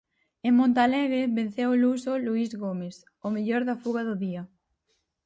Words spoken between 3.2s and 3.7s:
o mellor